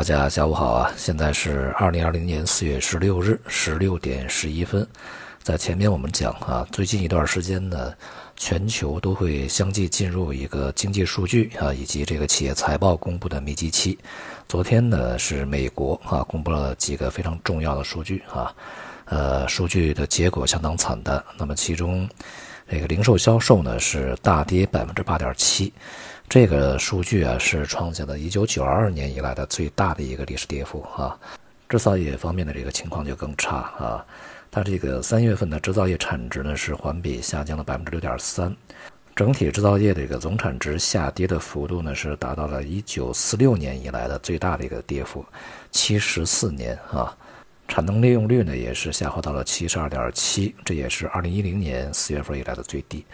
[0.00, 0.90] 大家下午好啊！
[0.96, 4.88] 现在是二零二零年四月十六日十六点十一分。
[5.42, 7.92] 在前面我们讲啊，最近一段时间呢，
[8.34, 13.98] 全球都会相继进入一个经济数据啊以及这个企业财报公布的密集期。
[14.48, 18.54] 昨天呢是美国啊公布了几个非常重要的数据啊，
[19.04, 21.22] 呃，数据的结果相当惨淡。
[21.36, 22.08] 那么其中
[22.66, 25.70] 这个零售销售呢是大跌百分之八点七。
[26.30, 31.18] 这个数据啊，是创下了一九九二年以来的最大的一个历史跌幅啊。
[31.68, 34.06] 制造业方面的这个情况就更差啊。
[34.48, 38.54] 它这个三月份的制造业产值呢是环比下降了百分之六点三，
[39.16, 45.26] 整体制造业这个总产值下跌的幅度呢是达到了一九四六年以来的最大的一个跌幅，
[45.72, 47.12] 七十四年啊。
[47.66, 53.04] 产能利用率呢也是下滑到了七十二点七，这也是二零一零年四月份以来的最低。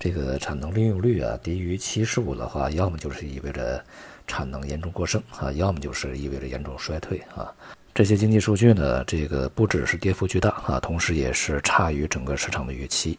[0.00, 3.84] 这个产能利用率啊低于七十五的话，要么就是意味着
[4.26, 7.52] 产能严重过剩啊，要么就是意味着严重衰退啊。
[7.92, 13.18] 这些经济数据呢，这个不只是跌幅巨大啊，同时也是差于整个市场的预期。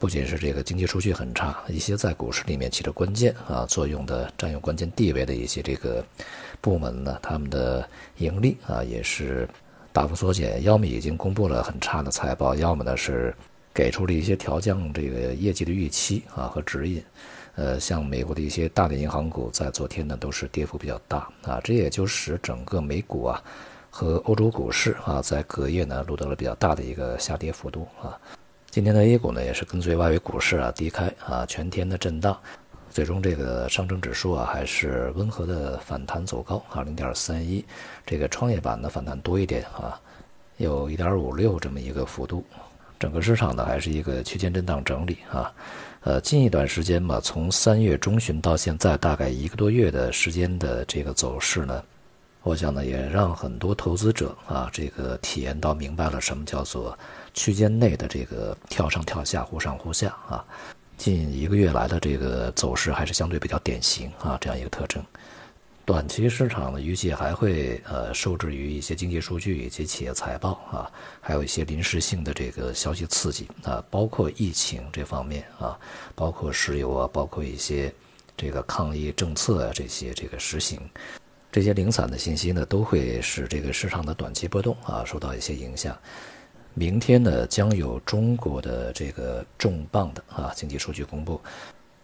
[0.00, 6.04] 不仅是这个经济数据很差，一些在股市里面起着关键啊作用的、占有关键地位的一些这个
[6.60, 9.48] 部门呢，他们的盈利啊也是
[9.92, 13.32] 大幅缩减，要么已经公布了很差的财报，要么呢是。
[13.78, 17.00] 给出了一些调降这个业绩的预期啊和指引，
[17.54, 23.40] 呃，像美国的一些大的银行股在昨天呢都是跌幅比较大啊，这也就使整个美股啊
[23.88, 28.18] 和欧洲股市啊在隔夜呢录得了比较大的一个下跌幅度啊。
[28.68, 32.36] 今天的 A 股呢也是跟随外围股市啊低开啊，全天的震荡，
[32.90, 37.64] 最终这个上证指数啊还是温和的反弹走高啊，零点三一，
[38.04, 40.00] 这个创业板的反弹多一点啊，
[40.56, 42.42] 有一点五六这么一个幅度。
[42.98, 45.52] 整个市场呢还是一个区间震荡整理啊，
[46.00, 51.82] 呃，近一段时间嘛，从三月中旬到现在大概一个多月的时间的这个走势呢，
[52.42, 56.98] 我想呢也让很多投资者啊这个体验到明白了什么叫做
[57.34, 60.44] 区间内的这个跳上跳下忽上忽下啊，
[60.96, 65.00] 近一个月来的这个走势还是相对比较典型啊这样一个特征。
[65.88, 75.80] 短期市场呢，预计还会呃受制于一些经济数据以及企业财报啊，还有一些临时性的这个消息刺激啊，包括疫情这方面啊，
[76.14, 77.90] 包括石油啊，包括一些
[78.36, 80.78] 这个抗疫政策啊这些这个实行，
[81.50, 85.96] 这些零散的信息呢，都会使这个市场的短期波动啊受到一些影响。
[86.74, 91.40] 明天呢，将有中国的这个重磅的啊经济数据公布。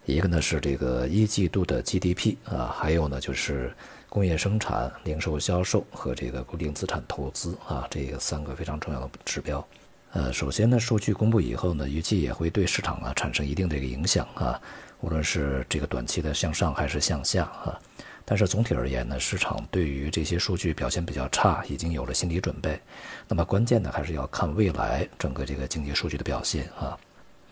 [0.05, 3.73] 一个呢是这个一季度的 GDP 啊，还有呢就是
[4.07, 9.65] 工业生产、零售销售和这个固定资产投资啊，这三个非常重要的指标。
[10.13, 14.61] 呃，首先呢，数据公布以后呢，预计也会对市场啊产生一定的一个影响啊，
[15.01, 17.77] 无论是这个短期的向上还是向下啊。
[18.23, 22.79] 但是总体而言呢，市场对于这些数据表现比较差已经有了心理准备。
[23.27, 26.97] 那么关键呢，还是要看未来整个这个经济数据的表现啊。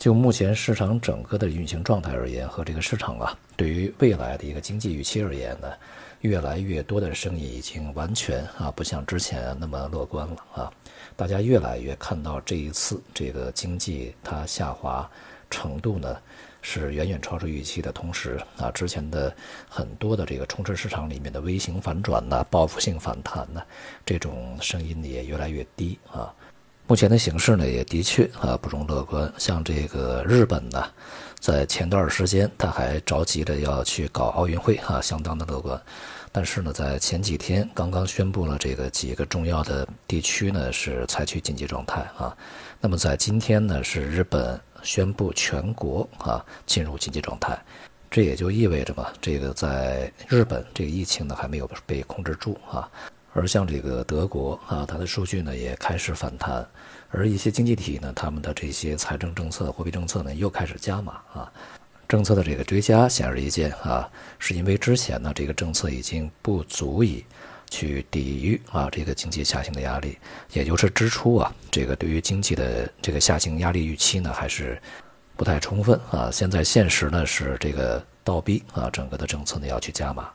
[0.03, 5.71] 就目前市场整个的运行状态而言，和这个市场啊，对于未来的一个经济预期而言呢，
[6.19, 10.69] 越来越多的声音已经完全啊，不像之前那么乐观了啊。
[11.15, 15.09] 大家越来越看到这一次这个经济它下滑
[15.49, 16.17] 程度呢，
[16.61, 17.89] 是远远超出预期的。
[17.89, 19.33] 同时啊，之前的
[19.69, 23.63] 很多的这个充斥市场里面的微型反转呐、报复性反弹呐，
[24.05, 26.35] 这种声音也越来越低啊。
[26.85, 29.31] 目前的形势呢，也的确啊不容乐观。
[29.37, 30.83] 像这个日本呢，
[31.39, 35.81] 在前段时间他还着急着要去搞奥运会啊，相当的乐观。
[36.31, 42.35] 但是呢，在前几天刚刚宣布了这个几个重要的地区呢是采取紧急状态啊。
[42.81, 47.57] 那么在今天呢，是日本宣布全国啊进入紧急状态，
[48.11, 52.89] 这也就意味着嘛，这个在日本这个疫情呢还没有被控制住啊。
[53.33, 56.65] 而像这个德国啊，它的数据呢也开始反弹，
[57.09, 61.51] 而一些经济体呢，他们的这些财政政策、货币政策呢又开始加码啊。
[62.07, 64.07] 政策的这个追加显而易见啊，
[64.37, 67.25] 是因为之前呢这个政策已经不足以
[67.71, 70.19] 去抵御啊这个经济下行的压力，
[70.51, 74.79] 也就是支出啊这个对于经济的这个下行压力预期呢还是
[75.35, 76.29] 不太充分啊。
[76.31, 80.29] 现在现实呢是这个倒逼啊整个的政策呢要去加码。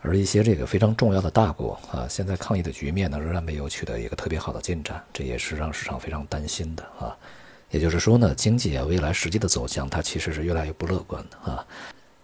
[0.00, 7.16] 而一些这个非常重要的大国啊，现在抗疫的局面呢仍然没有取得一个特别好的进展，这也是让市场非常担心的啊。
[7.70, 11.66] 也就是说呢，经济啊未来实际的走向它其实是越来越不乐观的啊。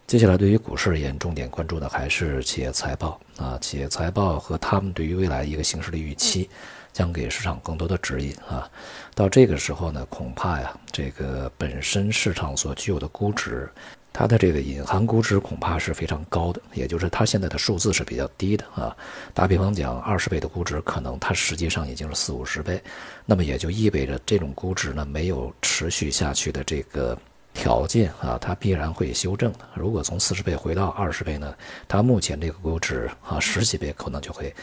[0.06, 6.48] 接下来对于股市而言，重点关注的还是企业财报啊，企业财报和他们对于未来一个形势的预期，
[6.92, 8.70] 将给市场更多的指引啊。
[9.14, 13.68] 到这个时候呢，恐怕呀，这个本身市场所具有的估值。
[14.12, 18.94] 它的这个隐含估值恐怕是非常高的，也就是它现在的数字是比较低的啊。
[19.32, 22.82] 打比方讲，二十倍的估值，可能它实际上已经是四五十倍，
[23.24, 27.16] 那么也就意味着这种估值呢没有持续下去的这个
[27.54, 29.60] 条件啊，它必然会修正的。
[29.74, 31.54] 如果从四十倍回到二十倍呢，
[31.88, 34.54] 它目前这个估值啊十几倍可能就会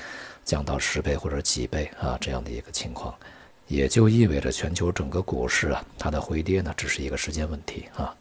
[0.45, 3.13] 降到十倍或者几倍啊这样的一个情况，
[3.67, 8.15] 也就意味着全球整个股市啊它的回跌呢只是一个时间问题啊。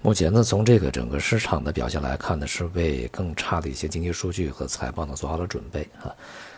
[0.00, 6.14] 目前呢，从这个整个市场的表现来看呢，是为更差的一些经济数据和财报呢做好了准备啊。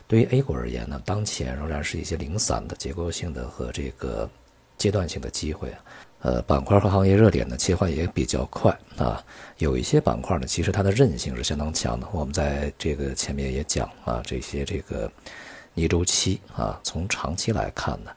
[0.07, 4.29] 对于 A 股而言呢，当前仍然是一些零散的结构性的和这个
[4.77, 5.79] 阶段性的机会啊。
[6.21, 9.25] 呃，板块和行业热点呢切换也比较快啊。
[9.57, 12.07] 有一些板块呢，其实它的韧性是相当强的。
[12.13, 15.11] 我们在这个前面也讲啊，这些这个
[15.73, 18.11] 逆周期啊，从长期来看呢。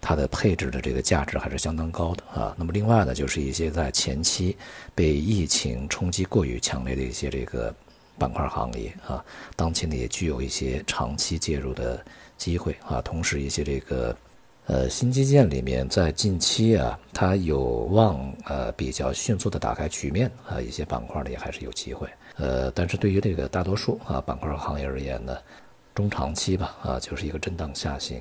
[0.00, 2.54] 它的配置的这个价值还是相当高的啊。
[2.58, 4.56] 那么另外呢，就是一些在前期
[4.94, 7.74] 被疫情冲击过于强烈的一些这个
[8.18, 9.24] 板块行业啊，
[9.56, 12.04] 当前呢也具有一些长期介入的
[12.36, 13.00] 机会啊。
[13.02, 14.16] 同时，一些这个
[14.66, 17.60] 呃新基建里面，在近期啊，它有
[17.90, 22.08] 望呃比较迅速的打开局面啊，一些板块呢也还是有机会。
[22.36, 25.36] 呃，但是对于这个大多数啊板块行业而言呢，
[25.94, 28.20] 中长期吧啊，就是一个震荡下行。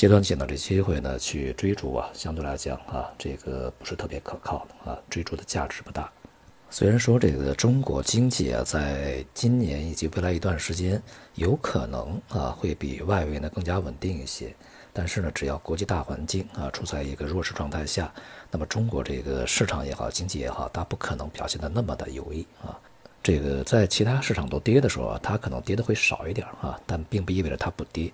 [0.00, 6.10] 阶段性的这机会呢，去追逐啊，相对来讲啊，这个不是特别可靠的啊，追逐的价值不大。
[6.70, 11.02] 虽然说这个中国经济啊，在今年以及未来一段时间
[11.34, 14.54] 有可能啊，会比外围呢更加稳定一些，
[14.90, 18.10] 但是呢，只要国际大环境啊处在一个弱势状态下，
[18.50, 22.72] 那么中国这个市场也好，经济也好，它不可能表现的那么的优异啊。
[23.22, 28.10] 这个在其他市场都跌的时候啊，它可能跌的会少一点啊，但并不意味着它不跌。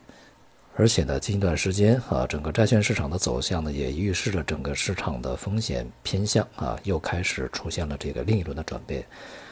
[0.78, 9.02] 而且呢，近一段时间啊，整个债券市场的走向呢，也预示着整个市场的风险偏向啊，又开始出现了这个另一轮的转变。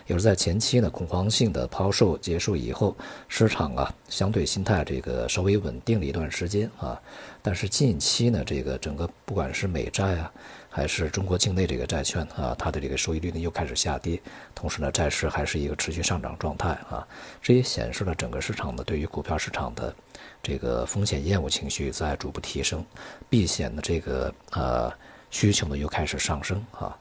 [0.06, 2.96] 也是在前期呢，恐慌性的抛售结束以后，
[3.28, 7.00] 市场啊相对心态这个稍微稳定了一段时间啊。
[7.42, 10.32] 但是近期呢，这个整个不管是美债啊，
[10.68, 14.20] 还是中国境内这个债券啊，它的这个收益率呢又开始下跌，
[14.54, 17.06] 同时呢，债市还是一个持续上涨状态啊。
[17.42, 19.94] 这也显示了整个市场呢对于股票市场的。
[20.42, 22.84] 这个风险厌恶情绪在逐步提升，
[23.30, 24.92] 避险的这个呃
[25.30, 26.94] 需求呢又开始上升啊。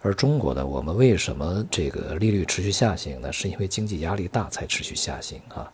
[0.00, 3.32] 而中国呢，我们为什么这个利率持续下行呢？
[3.32, 5.70] 是因为经济压力大才持续下行啊。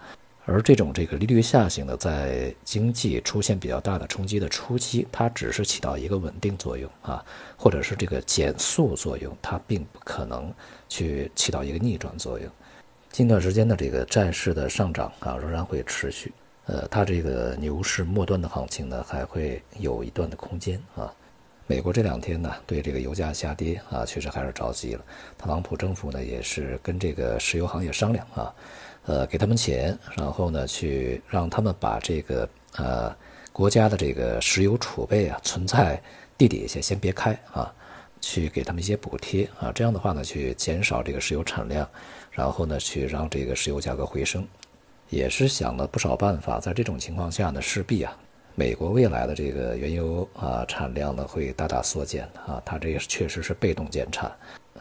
[0.46, 7.24] 而这种这个利率下行呢，在经济出现比较大的冲击的初期，它只是起到一个稳定作用啊，
[7.56, 10.52] 或者是这个减速作用，它并不可能
[10.88, 12.46] 去起到一个逆转作用。
[13.10, 16.32] 近段时间的这个债市的上涨啊，仍然会持续。
[16.66, 21.12] 呃，它这个牛市末端的行情呢，还会有一段的空间啊。
[21.66, 25.04] 美国这两天呢，对这个油价下跌啊，确实还是着急了。
[25.38, 28.54] 特朗普政府呢，也是跟这个石油行业商量啊，
[29.06, 32.46] 呃，给他们钱，然后呢，去让他们把这个
[32.76, 33.16] 呃
[33.50, 35.98] 国家的这个石油储备啊，存在
[36.36, 37.72] 地底下先别开啊，
[38.20, 41.88] 去给他们一些补贴啊，这样的话呢，去减少这个石油产量，
[42.30, 44.46] 然后呢，去让这个石油价格回升。
[45.08, 48.14] 也是想了不少办法，在这种情况下呢，势必啊，
[48.56, 54.30] 美国未来的这个原油啊产量呢会大大缩减啊，它这也是确实是被动减产。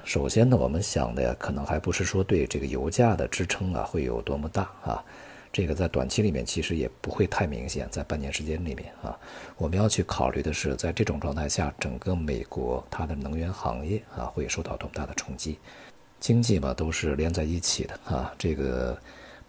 [0.04, 5.04] 首先呢，我们想的，可能还不是说对这个油价的支撑啊会有多么大啊，
[5.52, 9.18] 这个在短期里面其实也不会太明显，在半年时间里面啊，
[9.58, 15.58] 我们要去考虑的是，在这种状态下，整个美国它的能源行业啊会受到多么大的冲击，
[16.20, 18.96] 经济嘛都是连在一起的啊，这个。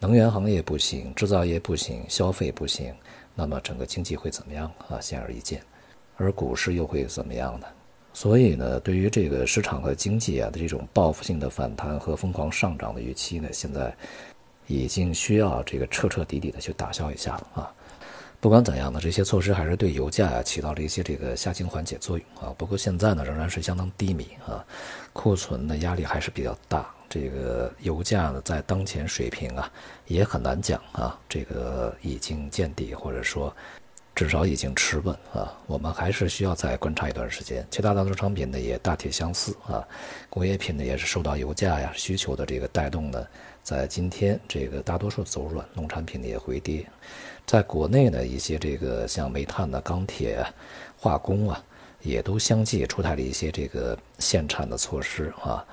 [0.00, 2.92] 能源行业不行，制造业不行，消费不行，
[3.34, 5.00] 那么整个经济会怎么样啊？
[5.00, 5.60] 显而易见，
[6.16, 7.66] 而股市又会怎么样呢？
[8.12, 13.92] 所以呢，对于这个市场和经济啊的这种报复性的反弹和疯狂上涨的预期呢，现在
[14.68, 17.74] 已经需要这个彻彻底底的去打消一下了啊。
[18.44, 22.54] 不管怎样呢，这些措施还是对油价啊起到了一些这个下行缓解作用啊。
[22.58, 24.62] 不过现在呢，仍然是相当低迷啊，
[25.14, 26.94] 库存的压力还是比较大。
[27.08, 29.72] 这个油价呢，在当前水平啊，
[30.04, 33.50] 也很难讲啊，这个已经见底，或者说
[34.14, 35.50] 至少已经持稳啊。
[35.66, 37.66] 我们还是需要再观察一段时间。
[37.70, 39.82] 其他大宗商品呢，也大体相似啊。
[40.28, 43.26] 工业品呢，也是受到油价呀需求的这个带动呢，
[43.62, 46.84] 在今天这个大多数走软，农产品呢也回跌。
[47.46, 50.44] 在国内呢，一些这个像煤炭的、钢铁、
[50.98, 51.62] 化工啊，
[52.02, 55.64] 也都相继出台了一些这个限产的措施啊。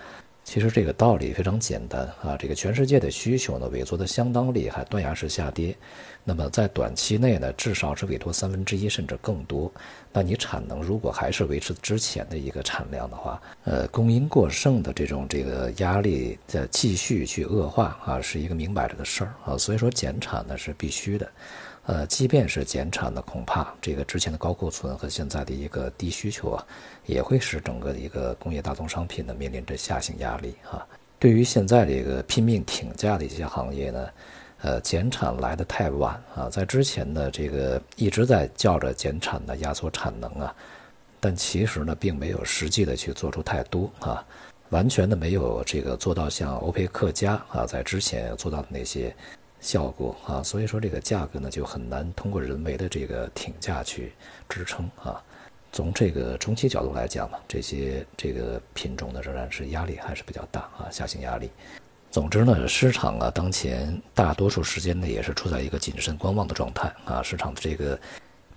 [0.43, 5.75] 其实这个道理非常简单啊，这个全世界的需求呢萎缩的相当厉害，断崖式下跌。
[6.23, 9.71] 那么在短期内呢，至少是委托三分之一甚至更多。
[10.11, 19.57] 那你产能如果还是维持之前的一个产量的话，呃，供应过剩的这种这个压力在继续去恶化啊，是一个明摆着的事儿啊。
[19.57, 21.31] 所以说减产呢是必须的。
[21.85, 26.65] 呃，即便是减产呢，恐怕这个之前的高库存和现在的一个低需求啊，
[27.05, 30.85] 也会使整个的一个工业大宗商品呢面临着下行压力啊。
[31.19, 34.07] 对于现在这个拼命挺价的一些行业呢。
[34.63, 40.55] 呃，减产来的太晚啊，在之前呢，这个一直在叫着减产的压缩产能啊，
[41.19, 44.23] 但其实呢，并没有实际的去做出太多啊，
[44.69, 49.11] 完全的没有这个做到像欧佩克加啊在之前做到的那些
[49.61, 54.11] 效果啊，所以说这个价格呢就很难通过人为的这个挺价去
[54.49, 55.23] 支撑啊。
[55.71, 61.49] 从这个中期角度来讲呢，这些这个品种呢仍然是压力还是比较大啊，下行压力。
[62.09, 67.23] 总之呢，市场啊，当前大多数时间呢，也是处在一个谨慎观望的状态啊。
[67.23, 67.97] 市场的这个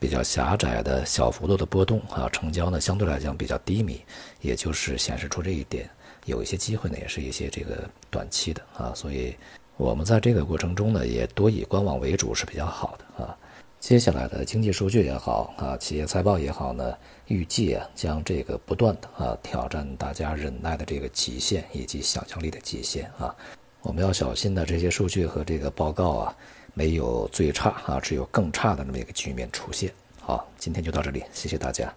[0.01, 4.01] 比较狭窄的小幅度的波动啊，成交呢相对来讲比较低迷，
[4.41, 5.89] 也就是显示出这一点。
[6.25, 9.37] 有一些机会呢，也是一些这个短期的啊，所以
[9.77, 13.37] 我们在这个过程中呢，也多以观望为主是比较好的啊。
[13.81, 23.35] 接下来的经济数据也好啊，企业财报也好呢，预计啊将这个不断的啊挑战大家忍耐的这个极限以及想象力的极限啊，
[23.83, 26.37] 我们要小心的这些数据和这个报告啊，
[26.73, 29.93] 没有最差啊，只有更差的那么一个局面出现。
[30.21, 31.93] 好，今天就到这里，谢谢大家。